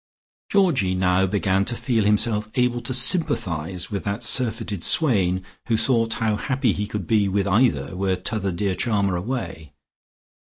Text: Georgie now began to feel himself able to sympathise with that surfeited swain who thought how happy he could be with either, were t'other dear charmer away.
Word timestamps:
Georgie 0.49 0.95
now 0.95 1.27
began 1.27 1.63
to 1.63 1.75
feel 1.75 2.05
himself 2.05 2.49
able 2.55 2.81
to 2.81 2.91
sympathise 2.91 3.91
with 3.91 4.03
that 4.03 4.23
surfeited 4.23 4.83
swain 4.83 5.43
who 5.67 5.77
thought 5.77 6.15
how 6.15 6.37
happy 6.37 6.73
he 6.73 6.87
could 6.87 7.05
be 7.05 7.27
with 7.29 7.45
either, 7.45 7.95
were 7.95 8.15
t'other 8.15 8.51
dear 8.51 8.73
charmer 8.73 9.15
away. 9.15 9.73